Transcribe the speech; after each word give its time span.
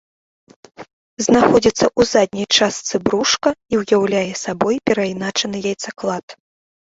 Знаходзіцца 1.25 1.83
ў 1.89 2.01
задняй 2.11 2.47
частцы 2.59 2.95
брушка 3.05 3.49
і 3.75 3.83
ўяўляе 3.83 4.33
сабой 4.45 4.75
перайначаны 4.89 5.57
яйцаклад. 5.75 6.25